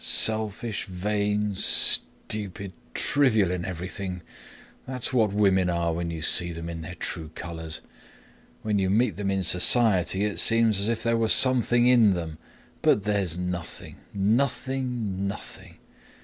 Selfish, 0.03 0.85
vain, 0.85 1.53
stupid, 1.53 2.73
trivial 2.95 3.51
in 3.51 3.63
everything—that's 3.63 5.13
what 5.13 5.31
women 5.31 5.69
are 5.69 5.93
when 5.93 6.09
you 6.09 6.23
see 6.23 6.51
them 6.51 6.67
in 6.69 6.81
their 6.81 6.95
true 6.95 7.29
colors! 7.35 7.81
When 8.63 8.79
you 8.79 8.89
meet 8.89 9.15
them 9.15 9.29
in 9.29 9.43
society 9.43 10.25
it 10.25 10.39
seems 10.39 10.79
as 10.79 10.87
if 10.87 11.03
there 11.03 11.17
were 11.17 11.27
something 11.29 11.85
in 11.85 12.13
them, 12.13 12.39
but 12.81 13.03
there's 13.03 13.37
nothing, 13.37 13.97
nothing, 14.11 15.27
nothing! 15.27 15.75